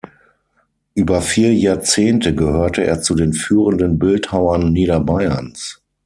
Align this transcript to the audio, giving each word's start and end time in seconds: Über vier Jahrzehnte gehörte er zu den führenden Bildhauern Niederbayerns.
Über 0.95 1.21
vier 1.21 1.53
Jahrzehnte 1.53 2.33
gehörte 2.33 2.83
er 2.83 3.01
zu 3.03 3.13
den 3.13 3.33
führenden 3.33 3.99
Bildhauern 3.99 4.71
Niederbayerns. 4.73 5.79